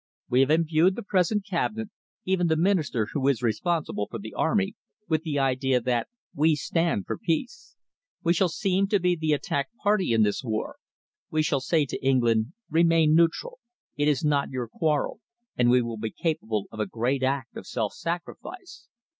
We 0.31 0.39
have 0.39 0.49
imbued 0.49 0.95
the 0.95 1.03
present 1.03 1.45
Cabinet, 1.45 1.89
even 2.25 2.47
the 2.47 2.57
Minister 2.57 3.09
who 3.13 3.27
is 3.27 3.43
responsible 3.43 4.07
for 4.09 4.17
the 4.17 4.33
army, 4.33 4.73
with 5.07 5.21
the 5.21 5.37
idea 5.37 5.79
that 5.79 6.07
we 6.33 6.55
stand 6.55 7.05
for 7.05 7.19
peace. 7.19 7.75
We 8.23 8.33
shall 8.33 8.49
seem 8.49 8.87
to 8.87 8.99
be 8.99 9.15
the 9.15 9.33
attacked 9.33 9.75
party 9.83 10.11
in 10.11 10.23
this 10.23 10.43
war. 10.43 10.77
We 11.29 11.43
shall 11.43 11.61
say 11.61 11.85
to 11.85 12.03
England 12.03 12.53
'Remain 12.71 13.13
neutral. 13.13 13.59
It 13.95 14.07
is 14.07 14.25
not 14.25 14.49
your 14.49 14.67
quarrel, 14.67 15.19
and 15.55 15.69
we 15.69 15.83
will 15.83 15.97
be 15.97 16.09
capable 16.09 16.65
of 16.71 16.79
a 16.79 16.87
great 16.87 17.21
act 17.21 17.55
of 17.55 17.67
self 17.67 17.93
sacrifice. 17.93 18.87